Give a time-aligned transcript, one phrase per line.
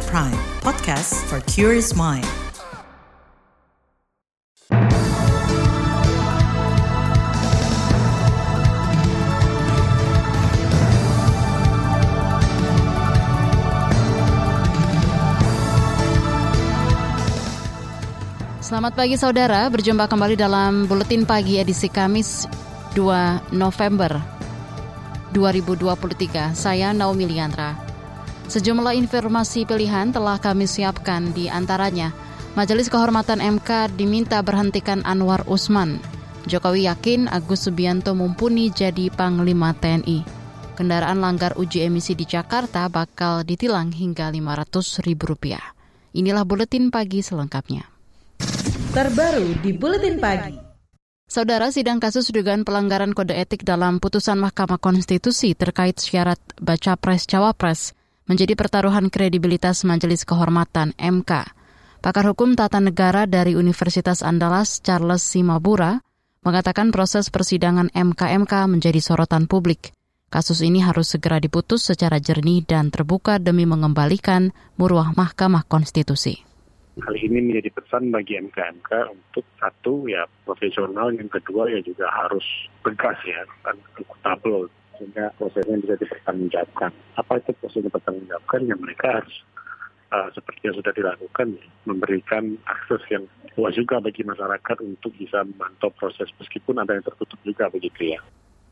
[0.00, 2.24] KBR Prime, podcast for curious mind.
[18.64, 22.48] Selamat pagi saudara, berjumpa kembali dalam Buletin Pagi edisi Kamis
[22.96, 24.16] 2 November
[25.36, 26.56] 2023.
[26.56, 27.89] Saya Naomi Liandra.
[28.50, 32.10] Sejumlah informasi pilihan telah kami siapkan di antaranya.
[32.58, 36.02] Majelis Kehormatan MK diminta berhentikan Anwar Usman.
[36.50, 40.26] Jokowi yakin Agus Subianto mumpuni jadi Panglima TNI.
[40.74, 45.54] Kendaraan langgar uji emisi di Jakarta bakal ditilang hingga Rp500.000.
[46.18, 48.00] Inilah Buletin Pagi selengkapnya
[48.90, 50.58] terbaru di Buletin Pagi.
[51.30, 57.22] Saudara sidang kasus dugaan pelanggaran kode etik dalam putusan Mahkamah Konstitusi terkait syarat baca pres
[57.22, 57.94] cawapres
[58.30, 61.50] menjadi pertaruhan kredibilitas Majelis Kehormatan MK.
[61.98, 65.98] Pakar Hukum Tata Negara dari Universitas Andalas Charles Simabura
[66.46, 69.90] mengatakan proses persidangan MKMK menjadi sorotan publik.
[70.30, 76.46] Kasus ini harus segera diputus secara jernih dan terbuka demi mengembalikan muruah Mahkamah Konstitusi
[77.00, 82.44] hal ini menjadi pesan bagi MKMK untuk satu ya profesional, yang kedua ya juga harus
[82.84, 84.68] tegas ya akuntabel
[85.00, 86.92] sehingga prosesnya bisa dipertanggungjawabkan.
[87.16, 88.60] Apa itu prosesnya dipertanggungjawabkan?
[88.68, 89.36] Ya mereka harus
[90.12, 93.24] uh, seperti yang sudah dilakukan ya, memberikan akses yang
[93.56, 98.20] luas juga bagi masyarakat untuk bisa memantau proses meskipun ada yang tertutup juga begitu ya.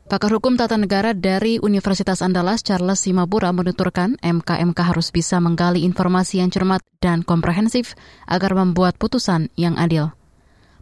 [0.09, 6.41] Pakar Hukum Tata Negara dari Universitas Andalas Charles Simabura menuturkan MKMK harus bisa menggali informasi
[6.41, 7.93] yang cermat dan komprehensif
[8.25, 10.18] agar membuat putusan yang adil.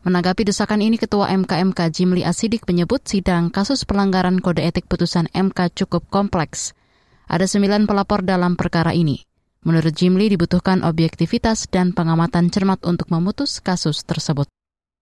[0.07, 5.75] Menanggapi desakan ini, Ketua MKMK Jimli Asidik menyebut sidang kasus pelanggaran kode etik putusan MK
[5.75, 6.79] cukup kompleks.
[7.27, 9.19] Ada sembilan pelapor dalam perkara ini.
[9.67, 14.47] Menurut Jimli dibutuhkan objektivitas dan pengamatan cermat untuk memutus kasus tersebut.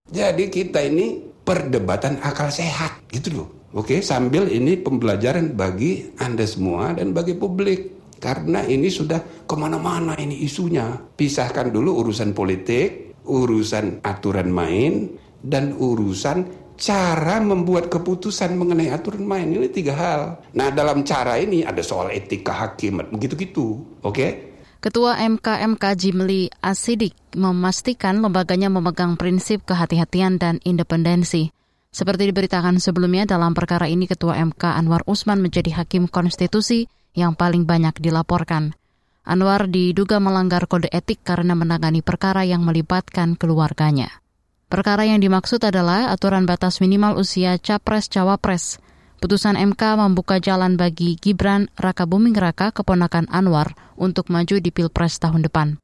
[0.08, 6.94] Jadi kita ini perdebatan akal sehat gitu loh Oke, sambil ini pembelajaran bagi Anda semua
[6.94, 8.06] dan bagi publik.
[8.22, 10.94] Karena ini sudah ke mana-mana ini isunya.
[10.94, 19.50] Pisahkan dulu urusan politik, urusan aturan main, dan urusan cara membuat keputusan mengenai aturan main.
[19.50, 20.22] Ini tiga hal.
[20.56, 23.98] Nah, dalam cara ini ada soal etika hakim, begitu-gitu.
[24.02, 24.54] Oke?
[24.84, 31.48] Ketua MKMK Jimli Asidik memastikan lembaganya memegang prinsip kehati-hatian dan independensi.
[31.88, 37.64] Seperti diberitakan sebelumnya dalam perkara ini Ketua MK Anwar Usman menjadi hakim konstitusi yang paling
[37.64, 38.76] banyak dilaporkan.
[39.24, 44.20] Anwar diduga melanggar kode etik karena menangani perkara yang melibatkan keluarganya.
[44.68, 48.84] Perkara yang dimaksud adalah aturan batas minimal usia capres-cawapres.
[49.24, 55.16] Putusan MK membuka jalan bagi Gibran Raka Buming Raka, keponakan Anwar, untuk maju di Pilpres
[55.16, 55.80] tahun depan.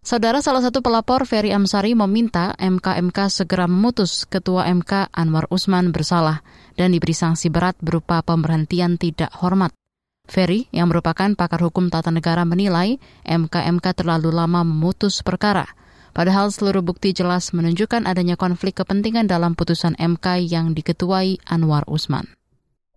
[0.00, 6.40] Saudara salah satu pelapor Ferry Amsari meminta MKMK segera memutus Ketua MK Anwar Usman bersalah
[6.80, 9.76] dan diberi sanksi berat berupa pemberhentian tidak hormat.
[10.28, 15.66] Ferry, yang merupakan pakar hukum tata negara menilai MKMK terlalu lama memutus perkara.
[16.14, 22.37] Padahal seluruh bukti jelas menunjukkan adanya konflik kepentingan dalam putusan MK yang diketuai Anwar Usman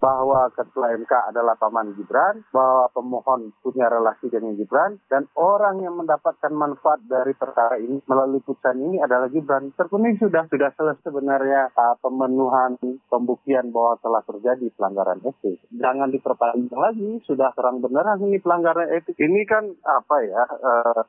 [0.01, 5.94] bahwa ketua MK adalah paman Gibran, bahwa pemohon punya relasi dengan Gibran, dan orang yang
[5.94, 9.69] mendapatkan manfaat dari perkara ini melalui putusan ini adalah Gibran.
[9.78, 12.81] Terpenuhi sudah, sudah selesai sebenarnya uh, pemenuhan
[13.12, 15.62] pembuktian bahwa telah terjadi pelanggaran etik.
[15.69, 19.13] Jangan diperpanjang lagi, sudah terang beneran ini pelanggaran etik.
[19.22, 21.01] Ini kan apa ya, uh,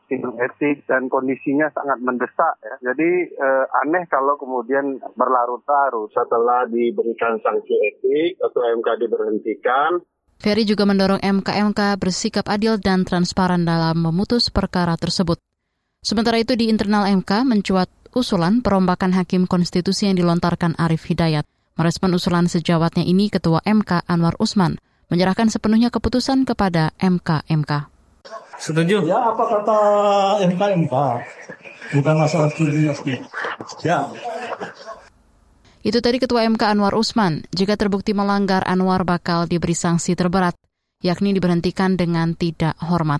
[0.42, 2.92] etik dan kondisinya sangat mendesak ya.
[2.92, 10.03] Jadi uh, aneh kalau kemudian berlarut-larut setelah diberikan sanksi etik atau MK diberhentikan.
[10.43, 15.38] Ferry juga mendorong MK-MK bersikap adil dan transparan dalam memutus perkara tersebut.
[16.03, 21.47] Sementara itu di internal MK mencuat usulan perombakan hakim konstitusi yang dilontarkan Arif Hidayat.
[21.78, 27.72] Merespon usulan sejawatnya ini Ketua MK Anwar Usman menyerahkan sepenuhnya keputusan kepada MK-MK.
[28.59, 29.07] Setuju?
[29.07, 29.78] Ya, apa kata
[30.53, 30.95] MK-MK?
[31.92, 32.92] Bukan masalah setuju.
[33.84, 34.09] Ya,
[35.83, 37.43] itu tadi Ketua MK Anwar Usman.
[37.51, 40.55] Jika terbukti melanggar, Anwar bakal diberi sanksi terberat,
[41.03, 43.19] yakni diberhentikan dengan tidak hormat.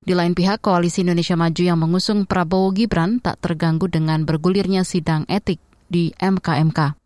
[0.00, 5.28] Di lain pihak, Koalisi Indonesia Maju yang mengusung Prabowo Gibran tak terganggu dengan bergulirnya sidang
[5.28, 5.60] etik
[5.92, 6.96] di MKMK.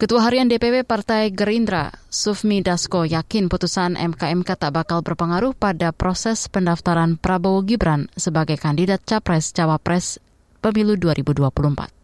[0.00, 6.48] Ketua Harian DPP Partai Gerindra, Sufmi Dasko, yakin putusan MKMK tak bakal berpengaruh pada proses
[6.48, 10.16] pendaftaran Prabowo Gibran sebagai kandidat Capres-Cawapres
[10.64, 11.99] pemilu 2024.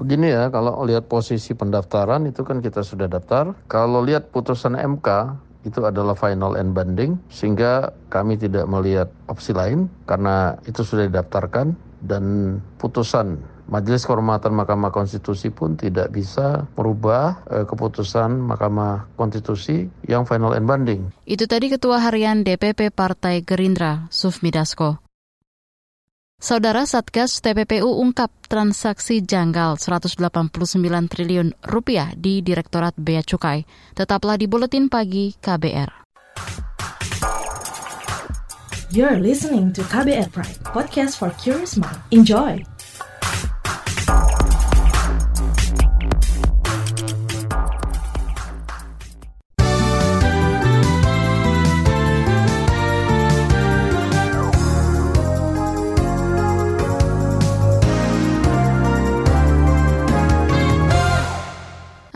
[0.00, 3.52] Begini ya, kalau lihat posisi pendaftaran itu kan kita sudah daftar.
[3.68, 5.08] Kalau lihat putusan MK,
[5.62, 11.74] itu adalah final and banding sehingga kami tidak melihat opsi lain karena itu sudah didaftarkan
[12.02, 13.38] dan putusan
[13.70, 20.66] Majelis Kehormatan Mahkamah Konstitusi pun tidak bisa merubah eh, keputusan Mahkamah Konstitusi yang final and
[20.66, 21.14] banding.
[21.24, 24.98] Itu tadi Ketua Harian DPP Partai Gerindra, Sufmi Dasko.
[26.42, 30.50] Saudara Satgas TPPU ungkap transaksi janggal 189
[31.06, 33.62] triliun rupiah di Direktorat Bea Cukai.
[33.94, 36.02] Tetaplah di Buletin Pagi KBR.
[38.90, 42.02] You're listening to KBR Pride, podcast for curious mind.
[42.10, 42.58] Enjoy!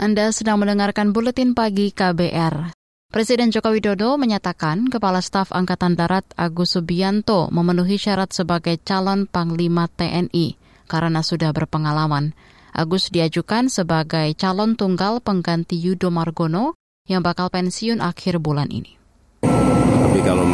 [0.06, 2.70] Anda sedang mendengarkan buletin pagi KBR.
[3.11, 9.91] Presiden Joko Widodo menyatakan Kepala Staf Angkatan Darat Agus Subianto memenuhi syarat sebagai calon Panglima
[9.91, 10.55] TNI
[10.87, 12.38] karena sudah berpengalaman.
[12.70, 16.79] Agus diajukan sebagai calon tunggal pengganti Yudo Margono
[17.11, 18.94] yang bakal pensiun akhir bulan ini.
[19.43, 20.47] Tapi kalau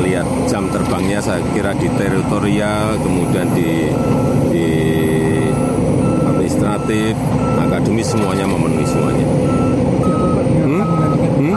[0.00, 3.70] melihat jam terbangnya saya kira di teritorial kemudian di
[4.48, 4.68] di
[6.24, 7.12] administratif,
[7.74, 9.26] akademis semuanya memenuhi semuanya.
[10.62, 10.84] Hmm?
[11.42, 11.54] Hmm?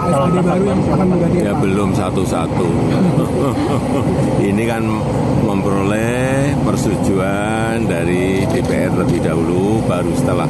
[1.37, 2.69] Ya belum satu-satu.
[4.49, 4.81] Ini kan
[5.45, 10.49] memperoleh persetujuan dari DPR lebih dahulu, baru setelah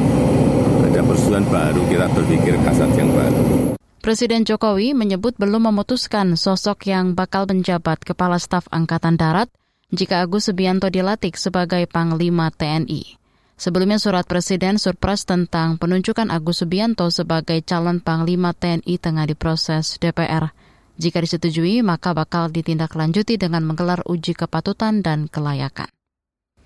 [0.88, 3.76] ada persetujuan baru kita berpikir kasat yang baru.
[4.00, 9.52] Presiden Jokowi menyebut belum memutuskan sosok yang bakal menjabat Kepala Staf Angkatan Darat
[9.92, 13.17] jika Agus Subianto dilantik sebagai Panglima TNI.
[13.58, 20.54] Sebelumnya surat Presiden Surpres tentang penunjukan Agus Subianto sebagai calon Panglima TNI tengah diproses DPR.
[20.94, 25.90] Jika disetujui, maka bakal ditindaklanjuti dengan menggelar uji kepatutan dan kelayakan.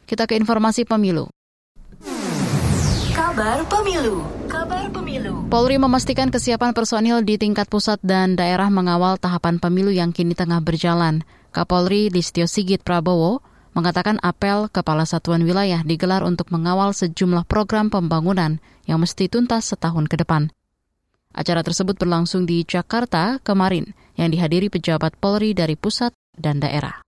[0.04, 1.32] Kita ke informasi pemilu.
[3.16, 4.28] Kabar Pemilu.
[4.44, 5.48] Kabar Pemilu.
[5.48, 10.60] Polri memastikan kesiapan personil di tingkat pusat dan daerah mengawal tahapan pemilu yang kini tengah
[10.60, 11.24] berjalan.
[11.56, 13.40] Kapolri Listio Sigit Prabowo
[13.72, 20.08] mengatakan apel kepala satuan wilayah digelar untuk mengawal sejumlah program pembangunan yang mesti tuntas setahun
[20.08, 20.52] ke depan.
[21.32, 27.00] Acara tersebut berlangsung di Jakarta kemarin yang dihadiri pejabat Polri dari pusat dan daerah.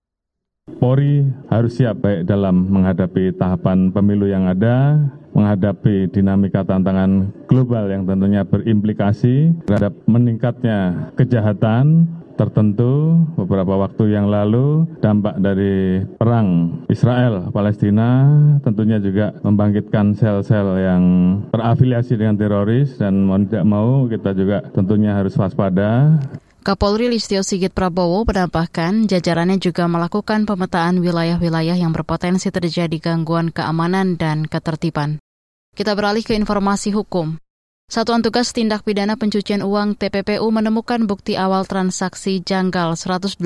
[0.65, 1.21] Polri
[1.53, 4.97] harus siap baik dalam menghadapi tahapan pemilu yang ada,
[5.37, 14.85] menghadapi dinamika tantangan global yang tentunya berimplikasi terhadap meningkatnya kejahatan, tertentu beberapa waktu yang lalu
[14.99, 21.03] dampak dari perang Israel Palestina tentunya juga membangkitkan sel-sel yang
[21.49, 26.19] terafiliasi dengan teroris dan mau tidak mau kita juga tentunya harus waspada.
[26.65, 34.17] Kapolri Listio Sigit Prabowo menambahkan jajarannya juga melakukan pemetaan wilayah-wilayah yang berpotensi terjadi gangguan keamanan
[34.17, 35.21] dan ketertiban.
[35.77, 37.37] Kita beralih ke informasi hukum.
[37.85, 43.37] Satuan Tugas Tindak Pidana Pencucian Uang TPPU menemukan bukti awal transaksi janggal 189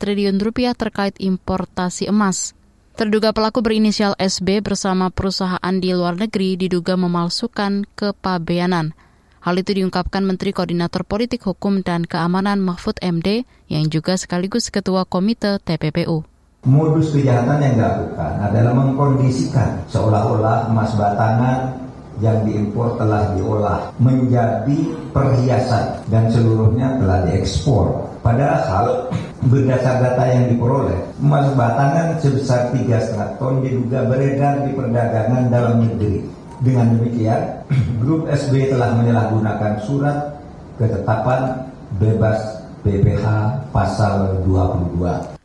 [0.00, 2.56] triliun rupiah terkait importasi emas.
[2.96, 8.96] Terduga pelaku berinisial SB bersama perusahaan di luar negeri diduga memalsukan kepabeanan.
[9.44, 15.04] Hal itu diungkapkan Menteri Koordinator Politik Hukum dan Keamanan Mahfud MD yang juga sekaligus Ketua
[15.04, 16.24] Komite TPPU.
[16.64, 21.85] Modus kejahatan yang dilakukan adalah mengkondisikan seolah-olah emas batangan
[22.24, 24.78] yang diimpor telah diolah menjadi
[25.12, 28.08] perhiasan dan seluruhnya telah diekspor.
[28.24, 29.06] Padahal
[29.46, 36.26] berdasar data yang diperoleh, emas batangan sebesar 3,5 ton diduga beredar di perdagangan dalam negeri.
[36.64, 37.42] Dengan demikian,
[38.02, 40.40] grup SB telah menyalahgunakan surat
[40.80, 41.68] ketetapan
[42.00, 43.24] bebas BPH
[43.70, 45.35] pasal 22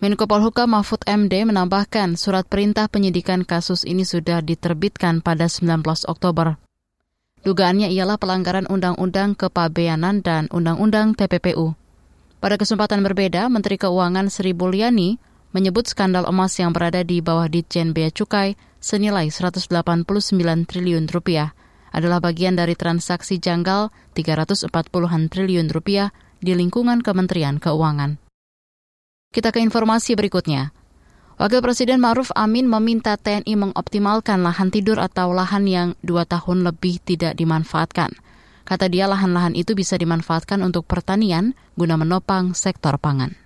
[0.00, 6.56] Menko Polhukam Mahfud MD menambahkan surat perintah penyidikan kasus ini sudah diterbitkan pada 19 Oktober.
[7.44, 11.76] Dugaannya ialah pelanggaran Undang-Undang Kepabeanan dan Undang-Undang TPPU.
[12.40, 15.20] Pada kesempatan berbeda, Menteri Keuangan Sri Mulyani
[15.52, 19.68] menyebut skandal emas yang berada di bawah Ditjen Bea Cukai senilai 189
[20.64, 21.52] triliun rupiah
[21.92, 26.08] adalah bagian dari transaksi janggal 340-an triliun rupiah
[26.40, 28.29] di lingkungan Kementerian Keuangan.
[29.30, 30.74] Kita ke informasi berikutnya.
[31.38, 36.98] Wakil Presiden Ma'ruf Amin meminta TNI mengoptimalkan lahan tidur atau lahan yang dua tahun lebih
[36.98, 38.10] tidak dimanfaatkan.
[38.66, 43.38] Kata dia lahan-lahan itu bisa dimanfaatkan untuk pertanian guna menopang sektor pangan.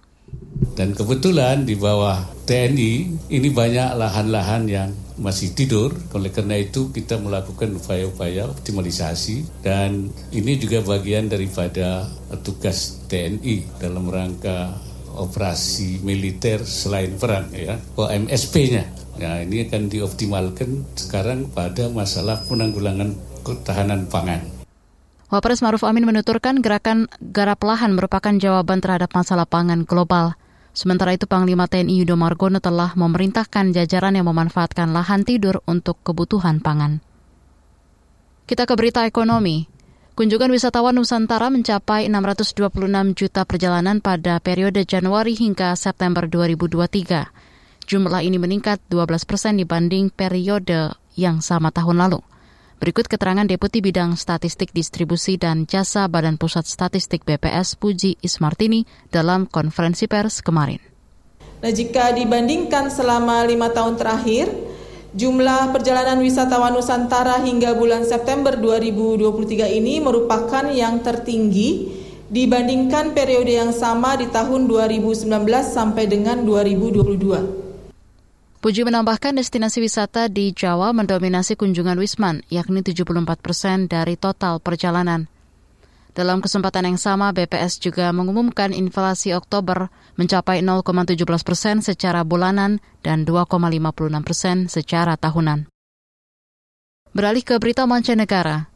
[0.73, 2.93] Dan kebetulan di bawah TNI
[3.29, 4.89] ini banyak lahan-lahan yang
[5.21, 5.93] masih tidur.
[6.17, 12.09] Oleh karena itu kita melakukan upaya-upaya optimalisasi dan ini juga bagian daripada
[12.41, 14.81] tugas TNI dalam rangka
[15.17, 18.85] operasi militer selain perang ya, OMSP-nya.
[19.15, 23.15] Nah, ini akan dioptimalkan sekarang pada masalah penanggulangan
[23.47, 24.43] ketahanan pangan.
[25.31, 30.39] Wapres Maruf Amin menuturkan gerakan garap lahan merupakan jawaban terhadap masalah pangan global.
[30.75, 36.59] Sementara itu Panglima TNI Yudo Margono telah memerintahkan jajaran yang memanfaatkan lahan tidur untuk kebutuhan
[36.59, 36.99] pangan.
[38.45, 39.71] Kita ke berita ekonomi.
[40.15, 47.35] Kunjungan wisatawan Nusantara mencapai 626 juta perjalanan pada periode Januari hingga September 2023.
[47.83, 52.23] Jumlah ini meningkat 12 persen dibanding periode yang sama tahun lalu.
[52.79, 59.51] Berikut keterangan Deputi Bidang Statistik Distribusi dan Jasa Badan Pusat Statistik BPS Puji Ismartini dalam
[59.51, 60.79] konferensi pers kemarin.
[61.59, 64.47] Nah, jika dibandingkan selama lima tahun terakhir,
[65.15, 73.71] jumlah perjalanan wisatawan Nusantara hingga bulan September 2023 ini merupakan yang tertinggi dibandingkan periode yang
[73.71, 75.31] sama di tahun 2019
[75.63, 77.63] sampai dengan 2022.
[78.59, 85.29] Puji menambahkan destinasi wisata di Jawa mendominasi kunjungan Wisman, yakni 74 persen dari total perjalanan.
[86.17, 93.27] Dalam kesempatan yang sama, BPS juga mengumumkan inflasi Oktober mencapai 0,17 persen secara bulanan dan
[93.27, 95.67] 2,56 persen secara tahunan.
[97.15, 98.71] Beralih ke berita mancanegara.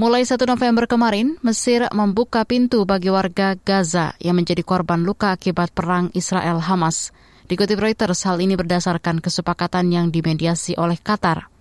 [0.00, 5.70] Mulai 1 November kemarin, Mesir membuka pintu bagi warga Gaza yang menjadi korban luka akibat
[5.70, 7.08] perang Israel-Hamas–
[7.52, 11.52] Dikutip Reuters, hal ini berdasarkan kesepakatan yang dimediasi oleh Qatar.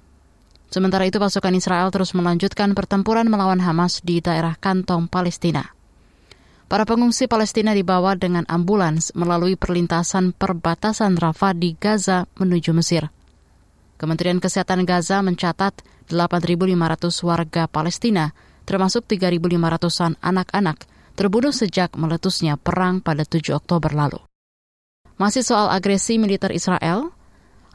[0.72, 5.74] Sementara itu, pasukan Israel terus melanjutkan pertempuran melawan Hamas di daerah kantong Palestina.
[6.72, 13.12] Para pengungsi Palestina dibawa dengan ambulans melalui perlintasan perbatasan Rafah di Gaza menuju Mesir.
[14.00, 18.32] Kementerian Kesehatan Gaza mencatat 8.500 warga Palestina,
[18.64, 20.88] termasuk 3.500-an anak-anak,
[21.20, 24.24] terbunuh sejak meletusnya perang pada 7 Oktober lalu.
[25.20, 27.12] Masih soal agresi militer Israel,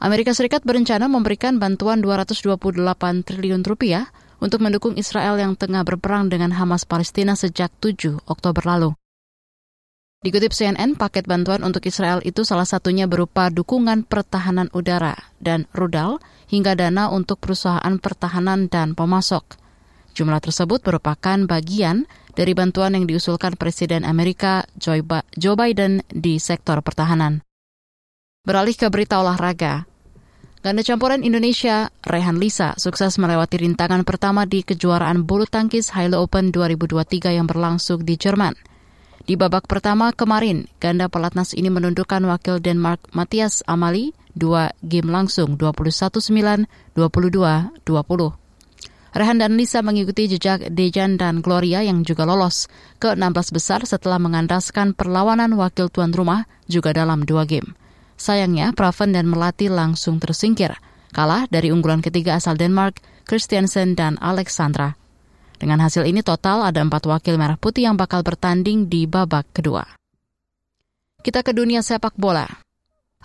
[0.01, 2.73] Amerika Serikat berencana memberikan bantuan 228
[3.21, 8.91] triliun rupiah untuk mendukung Israel yang tengah berperang dengan Hamas Palestina sejak 7 Oktober lalu.
[10.17, 16.17] Dikutip CNN, paket bantuan untuk Israel itu salah satunya berupa dukungan pertahanan udara dan rudal
[16.49, 19.61] hingga dana untuk perusahaan pertahanan dan pemasok.
[20.17, 27.45] Jumlah tersebut merupakan bagian dari bantuan yang diusulkan Presiden Amerika Joe Biden di sektor pertahanan.
[28.41, 29.85] Beralih ke berita olahraga.
[30.57, 36.49] Ganda campuran Indonesia, Rehan Lisa, sukses melewati rintangan pertama di kejuaraan bulu tangkis Hilo Open
[36.49, 38.57] 2023 yang berlangsung di Jerman.
[39.21, 45.61] Di babak pertama kemarin, ganda pelatnas ini menundukkan wakil Denmark Matthias Amali dua game langsung
[45.61, 46.65] 21-9,
[46.97, 47.85] 22-20.
[49.13, 52.65] Rehan dan Lisa mengikuti jejak Dejan dan Gloria yang juga lolos
[52.97, 57.77] ke 16 besar setelah mengandaskan perlawanan wakil tuan rumah juga dalam dua game.
[58.17, 60.73] Sayangnya, Praven dan Melati langsung tersingkir,
[61.13, 62.97] kalah dari unggulan ketiga asal Denmark,
[63.29, 64.97] Christiansen dan Alexandra.
[65.57, 69.85] Dengan hasil ini total ada empat wakil merah putih yang bakal bertanding di babak kedua.
[71.21, 72.45] Kita ke dunia sepak bola.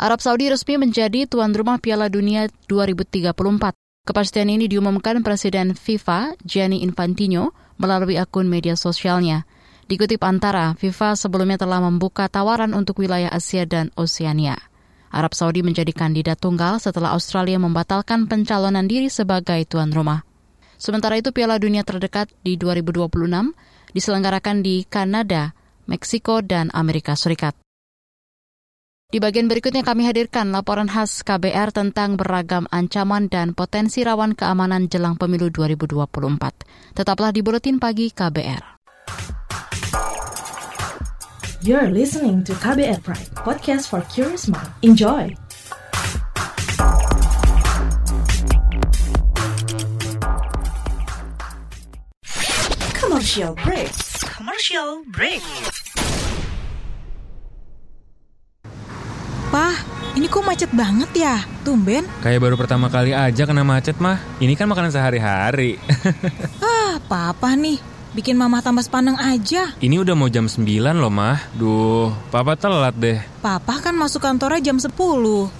[0.00, 3.76] Arab Saudi resmi menjadi tuan rumah Piala Dunia 2034.
[4.02, 9.44] Kepastian ini diumumkan Presiden FIFA Gianni Infantino melalui akun media sosialnya.
[9.86, 14.71] Dikutip antara, FIFA sebelumnya telah membuka tawaran untuk wilayah Asia dan Oseania.
[15.12, 20.24] Arab Saudi menjadi kandidat tunggal setelah Australia membatalkan pencalonan diri sebagai tuan rumah.
[20.80, 23.12] Sementara itu Piala Dunia terdekat di 2026
[23.92, 25.54] diselenggarakan di Kanada,
[25.86, 27.54] Meksiko, dan Amerika Serikat.
[29.12, 34.88] Di bagian berikutnya kami hadirkan laporan khas KBR tentang beragam ancaman dan potensi rawan keamanan
[34.88, 36.96] jelang pemilu 2024.
[36.96, 38.81] Tetaplah di Buletin Pagi KBR.
[41.62, 44.66] You're listening to KBR Pride, podcast for curious mind.
[44.82, 45.30] Enjoy!
[52.98, 53.94] Commercial break.
[54.26, 55.38] Commercial break.
[59.54, 59.78] Pah,
[60.18, 61.46] ini kok macet banget ya?
[61.62, 62.10] Tumben.
[62.26, 64.18] Kayak baru pertama kali aja kena macet mah.
[64.42, 65.78] Ini kan makanan sehari-hari.
[66.58, 67.91] ah, papa nih.
[68.12, 69.72] Bikin mama tambah sepaneng aja.
[69.80, 70.68] Ini udah mau jam 9
[71.00, 71.40] loh, mah.
[71.56, 73.24] Duh, papa telat deh.
[73.40, 74.92] Papa kan masuk kantornya jam 10.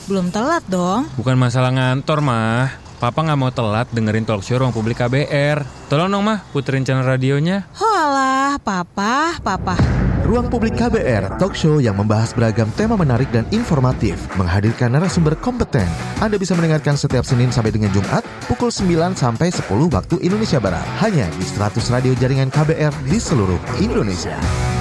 [0.04, 1.09] Belum telat dong.
[1.16, 2.76] Bukan masalah ngantor, mah.
[3.00, 5.64] Papa nggak mau telat dengerin talk show ruang publik KBR.
[5.88, 7.64] Tolong dong mah puterin channel radionya.
[7.73, 10.12] Holah, papa, papa.
[10.33, 15.85] Ruang Publik KBR, talk show yang membahas beragam tema menarik dan informatif, menghadirkan narasumber kompeten.
[16.25, 20.89] Anda bisa mendengarkan setiap Senin sampai dengan Jumat, pukul 9 sampai 10 waktu Indonesia Barat.
[21.05, 24.72] Hanya di 100 radio jaringan KBR di seluruh Indonesia.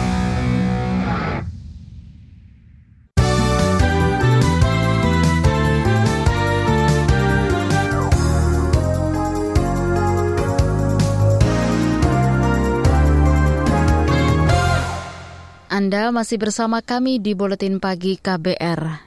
[16.02, 19.06] Anda masih bersama kami di Buletin Pagi KBR.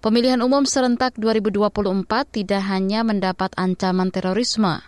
[0.00, 4.80] Pemilihan umum serentak 2024 tidak hanya mendapat ancaman terorisme,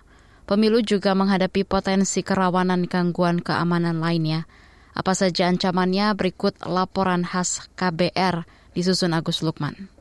[0.49, 4.49] pemilu juga menghadapi potensi kerawanan gangguan keamanan lainnya.
[4.97, 9.93] Apa saja ancamannya berikut laporan khas KBR disusun Agus Lukman.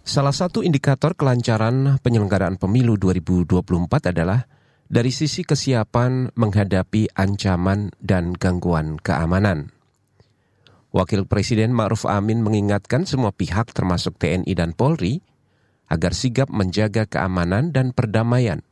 [0.00, 4.48] Salah satu indikator kelancaran penyelenggaraan pemilu 2024 adalah
[4.88, 9.75] dari sisi kesiapan menghadapi ancaman dan gangguan keamanan.
[10.96, 15.20] Wakil Presiden Ma'ruf Amin mengingatkan semua pihak termasuk TNI dan Polri
[15.92, 18.64] agar sigap menjaga keamanan dan perdamaian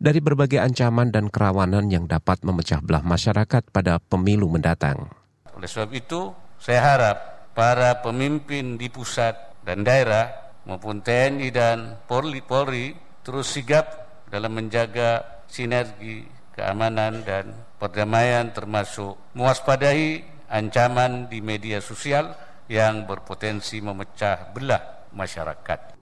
[0.00, 5.12] dari berbagai ancaman dan kerawanan yang dapat memecah belah masyarakat pada pemilu mendatang.
[5.52, 7.16] Oleh sebab itu, saya harap
[7.52, 10.32] para pemimpin di pusat dan daerah
[10.64, 13.84] maupun TNI dan Polri, Polri terus sigap
[14.32, 16.24] dalam menjaga sinergi
[16.56, 22.34] keamanan dan perdamaian termasuk mewaspadai ancaman di media sosial
[22.66, 25.94] yang berpotensi memecah belah masyarakat.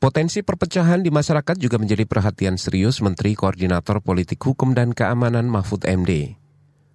[0.00, 5.84] Potensi perpecahan di masyarakat juga menjadi perhatian serius Menteri Koordinator Politik Hukum dan Keamanan Mahfud
[5.84, 6.40] MD.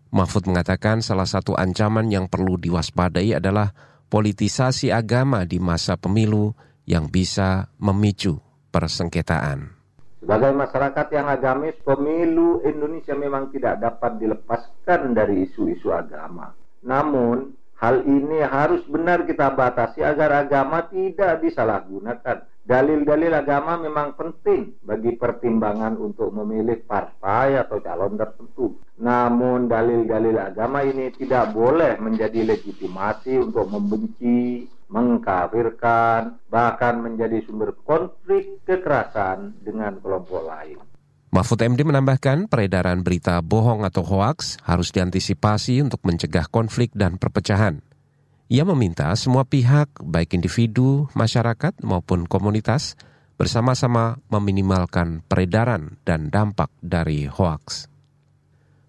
[0.10, 3.78] Mahfud mengatakan salah satu ancaman yang perlu diwaspadai adalah
[4.10, 6.58] politisasi agama di masa pemilu
[6.90, 8.42] yang bisa memicu
[8.74, 9.78] persengketaan.
[10.26, 16.65] Sebagai masyarakat yang agamis, pemilu Indonesia memang tidak dapat dilepaskan dari isu-isu agama.
[16.86, 22.46] Namun, hal ini harus benar kita batasi agar agama tidak disalahgunakan.
[22.66, 28.82] Dalil-dalil agama memang penting bagi pertimbangan untuk memilih partai atau calon tertentu.
[28.98, 38.66] Namun dalil-dalil agama ini tidak boleh menjadi legitimasi untuk membenci, mengkafirkan, bahkan menjadi sumber konflik
[38.66, 40.95] kekerasan dengan kelompok lain.
[41.36, 47.84] Mahfud MD menambahkan peredaran berita bohong atau hoaks harus diantisipasi untuk mencegah konflik dan perpecahan.
[48.48, 52.96] Ia meminta semua pihak, baik individu, masyarakat maupun komunitas,
[53.36, 57.92] bersama-sama meminimalkan peredaran dan dampak dari hoaks.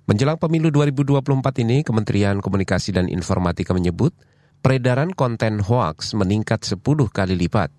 [0.06, 4.14] Menjelang pemilu 2024 ini, Kementerian Komunikasi dan Informatika menyebut
[4.62, 6.78] peredaran konten hoaks meningkat 10
[7.10, 7.74] kali lipat.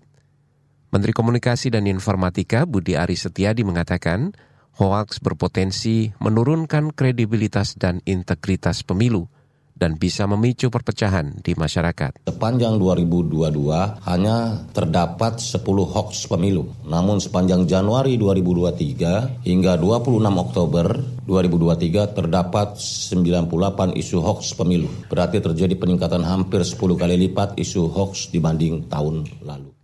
[0.92, 4.36] Menteri Komunikasi dan Informatika Budi Ari Setiadi mengatakan,
[4.78, 9.26] hoaks berpotensi menurunkan kredibilitas dan integritas pemilu
[9.78, 12.26] dan bisa memicu perpecahan di masyarakat.
[12.26, 16.66] Sepanjang 2022 hanya terdapat 10 hoax pemilu.
[16.82, 20.86] Namun sepanjang Januari 2023 hingga 26 Oktober
[21.30, 24.90] 2023 terdapat 98 isu hoax pemilu.
[25.06, 29.77] Berarti terjadi peningkatan hampir 10 kali lipat isu hoax dibanding tahun lalu.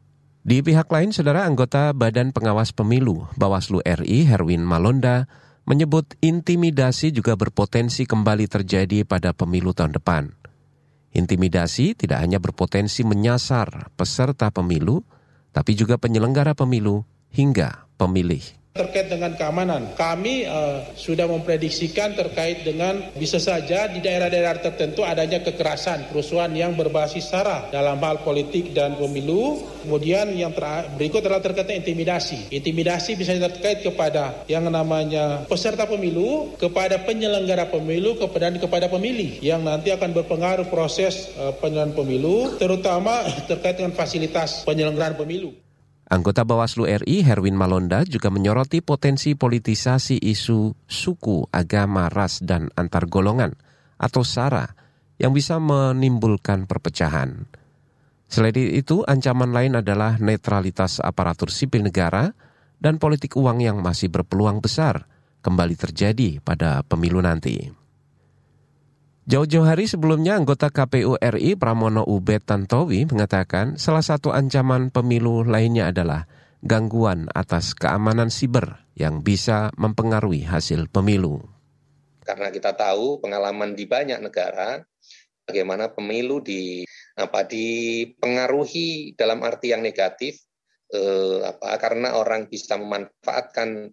[0.44, 5.24] Di pihak lain, saudara anggota Badan Pengawas Pemilu Bawaslu RI Herwin Malonda
[5.64, 10.36] menyebut intimidasi juga berpotensi kembali terjadi pada pemilu tahun depan.
[11.16, 15.00] Intimidasi tidak hanya berpotensi menyasar peserta pemilu,
[15.56, 18.44] tapi juga penyelenggara pemilu hingga pemilih.
[18.74, 25.38] Terkait dengan keamanan, kami uh, sudah memprediksikan terkait dengan bisa saja di daerah-daerah tertentu adanya
[25.46, 29.62] kekerasan, kerusuhan yang berbasis sara dalam hal politik dan pemilu.
[29.86, 30.50] Kemudian yang
[30.98, 32.50] berikut adalah terkait intimidasi.
[32.50, 39.62] Intimidasi bisa terkait kepada yang namanya peserta pemilu, kepada penyelenggara pemilu, kepada kepada pemilih yang
[39.62, 45.63] nanti akan berpengaruh proses uh, penyelenggaraan pemilu, terutama terkait dengan fasilitas penyelenggaraan pemilu.
[46.04, 53.08] Anggota Bawaslu RI Herwin Malonda juga menyoroti potensi politisasi isu suku, agama, ras, dan antar
[53.08, 53.56] golongan
[53.96, 54.68] atau SARA
[55.16, 57.48] yang bisa menimbulkan perpecahan.
[58.28, 62.34] Selain itu, ancaman lain adalah netralitas aparatur sipil negara
[62.82, 65.08] dan politik uang yang masih berpeluang besar
[65.40, 67.83] kembali terjadi pada pemilu nanti.
[69.24, 75.88] Jauh-jauh hari sebelumnya anggota KPU RI Pramono Ubed Tantowi mengatakan salah satu ancaman pemilu lainnya
[75.88, 76.28] adalah
[76.60, 81.40] gangguan atas keamanan siber yang bisa mempengaruhi hasil pemilu.
[82.20, 84.84] Karena kita tahu pengalaman di banyak negara
[85.48, 86.84] bagaimana pemilu di
[87.16, 90.36] apa dipengaruhi dalam arti yang negatif
[90.92, 93.88] eh, apa karena orang bisa memanfaatkan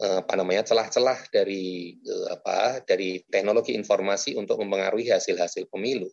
[0.00, 6.08] apa namanya celah-celah dari eh, apa dari teknologi informasi untuk mempengaruhi hasil-hasil pemilu.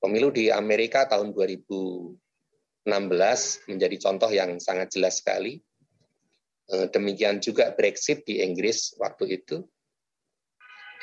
[0.00, 2.88] Pemilu di Amerika tahun 2016
[3.68, 5.60] menjadi contoh yang sangat jelas sekali.
[6.72, 9.60] Eh, demikian juga Brexit di Inggris waktu itu.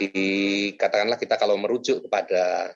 [0.01, 2.73] Dikatakanlah kita kalau merujuk kepada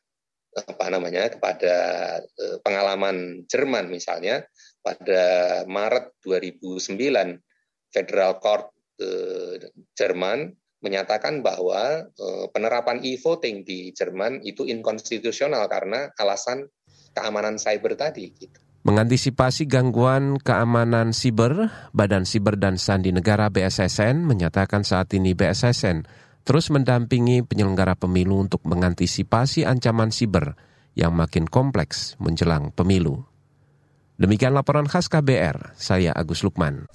[0.49, 1.75] apa namanya kepada
[2.21, 4.45] eh, pengalaman Jerman misalnya
[4.85, 5.21] pada
[5.65, 7.48] Maret 2009
[7.89, 8.69] Federal Court
[9.01, 16.69] eh, Jerman menyatakan bahwa eh, penerapan e-voting di Jerman itu inkonstitusional karena alasan
[17.11, 18.59] keamanan cyber tadi gitu.
[18.87, 26.07] Mengantisipasi gangguan keamanan siber, Badan Siber dan Sandi Negara BSSN menyatakan saat ini BSSN
[26.47, 30.55] terus mendampingi penyelenggara pemilu untuk mengantisipasi ancaman siber
[30.95, 33.27] yang makin kompleks menjelang pemilu.
[34.19, 36.87] Demikian laporan khas KBR, saya Agus Lukman.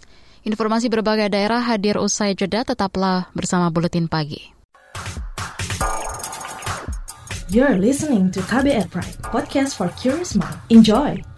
[0.44, 4.52] Informasi berbagai daerah hadir usai jeda, tetaplah bersama Buletin Pagi.
[7.48, 10.60] You're listening to KBR Pride, podcast for curious mind.
[10.68, 11.33] Enjoy!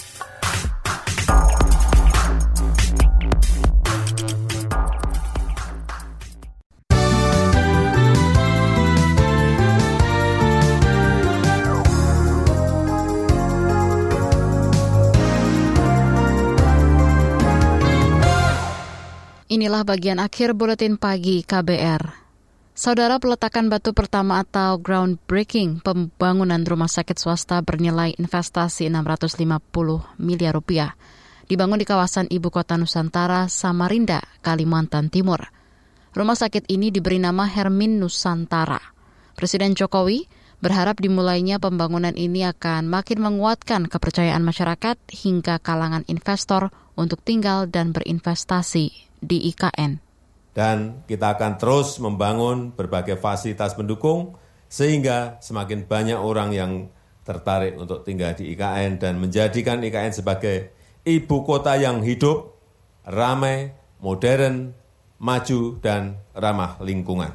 [19.56, 22.12] Inilah bagian akhir buletin pagi KBR.
[22.76, 29.48] Saudara peletakan batu pertama atau groundbreaking pembangunan rumah sakit swasta bernilai investasi 650
[30.20, 30.92] miliar rupiah
[31.48, 35.48] dibangun di kawasan ibu kota Nusantara, Samarinda, Kalimantan Timur.
[36.12, 38.92] Rumah sakit ini diberi nama Hermin Nusantara.
[39.40, 40.28] Presiden Jokowi
[40.60, 47.96] berharap dimulainya pembangunan ini akan makin menguatkan kepercayaan masyarakat hingga kalangan investor untuk tinggal dan
[47.96, 49.98] berinvestasi di IKN.
[50.56, 54.40] Dan kita akan terus membangun berbagai fasilitas pendukung
[54.72, 56.72] sehingga semakin banyak orang yang
[57.26, 60.72] tertarik untuk tinggal di IKN dan menjadikan IKN sebagai
[61.04, 62.56] ibu kota yang hidup,
[63.04, 64.72] ramai, modern,
[65.18, 67.34] maju, dan ramah lingkungan.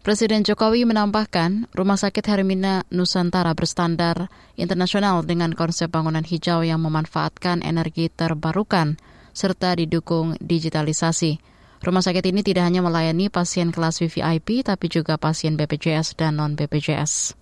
[0.00, 7.60] Presiden Jokowi menambahkan, Rumah Sakit Hermina Nusantara berstandar internasional dengan konsep bangunan hijau yang memanfaatkan
[7.60, 8.96] energi terbarukan
[9.32, 11.38] serta didukung digitalisasi.
[11.80, 17.32] Rumah sakit ini tidak hanya melayani pasien kelas VVIP, tapi juga pasien BPJS dan non-BPJS.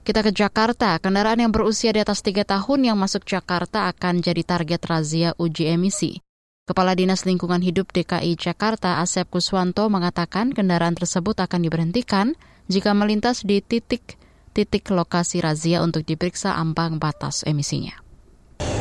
[0.00, 4.42] Kita ke Jakarta, kendaraan yang berusia di atas 3 tahun yang masuk Jakarta akan jadi
[4.46, 6.24] target razia uji emisi.
[6.64, 12.38] Kepala Dinas Lingkungan Hidup DKI Jakarta, Asep Kuswanto, mengatakan kendaraan tersebut akan diberhentikan
[12.70, 17.98] jika melintas di titik-titik lokasi razia untuk diperiksa ambang batas emisinya.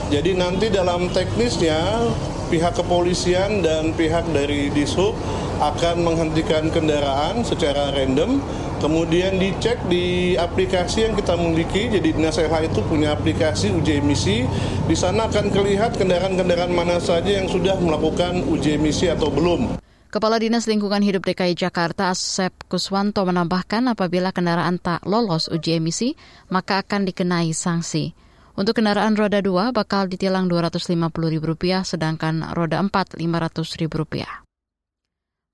[0.09, 2.01] Jadi nanti dalam teknisnya
[2.49, 5.13] pihak kepolisian dan pihak dari Dishub
[5.61, 8.41] akan menghentikan kendaraan secara random
[8.81, 11.93] kemudian dicek di aplikasi yang kita miliki.
[11.93, 14.47] Jadi Dinas LH itu punya aplikasi uji emisi.
[14.89, 19.77] Di sana akan terlihat kendaraan-kendaraan mana saja yang sudah melakukan uji emisi atau belum.
[20.09, 26.17] Kepala Dinas Lingkungan Hidup DKI Jakarta Asep Kuswanto menambahkan apabila kendaraan tak lolos uji emisi
[26.49, 28.17] maka akan dikenai sanksi.
[28.59, 33.87] Untuk kendaraan roda 2 bakal ditilang Rp250.000, sedangkan roda 4 Rp500.000.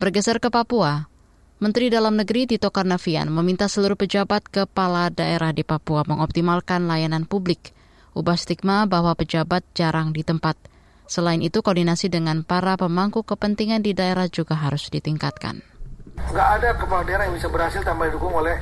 [0.02, 1.06] Bergeser ke Papua,
[1.62, 7.78] Menteri Dalam Negeri Tito Karnavian meminta seluruh pejabat kepala daerah di Papua mengoptimalkan layanan publik,
[8.18, 10.58] ubah stigma bahwa pejabat jarang di tempat.
[11.06, 15.62] Selain itu, koordinasi dengan para pemangku kepentingan di daerah juga harus ditingkatkan.
[16.34, 18.58] Nggak ada kepala daerah yang bisa berhasil tanpa didukung oleh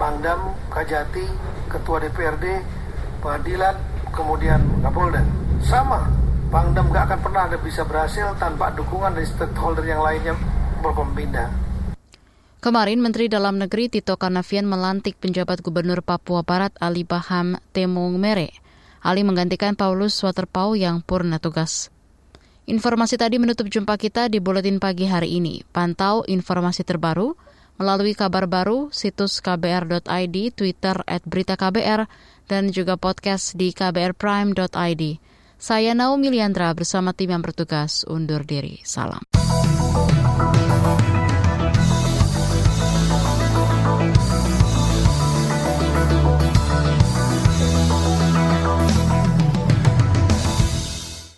[0.00, 1.28] Pangdam, Kajati,
[1.68, 2.44] Ketua DPRD,
[3.24, 3.72] pengadilan,
[4.12, 5.24] kemudian Kapolda.
[5.64, 6.04] Sama,
[6.52, 10.36] Pangdam gak akan pernah ada bisa berhasil tanpa dukungan dari stakeholder yang lainnya
[10.84, 11.64] berkombinasi.
[12.60, 18.56] Kemarin Menteri Dalam Negeri Tito Karnavian melantik penjabat Gubernur Papua Barat Ali Baham Temung Mere.
[19.04, 21.92] Ali menggantikan Paulus Waterpau yang purna tugas.
[22.64, 25.60] Informasi tadi menutup jumpa kita di Buletin Pagi hari ini.
[25.76, 27.36] Pantau informasi terbaru
[27.76, 32.08] melalui kabar baru, situs kbr.id, Twitter at berita KBR,
[32.46, 35.02] dan juga podcast di kbrprime.id.
[35.58, 38.84] Saya Naomi Liandra bersama tim yang bertugas undur diri.
[38.84, 39.24] Salam.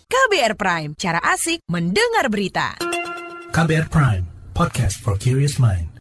[0.07, 2.75] KBR Prime, cara asik mendengar berita.
[3.55, 5.96] KBR Prime, podcast for curious mind.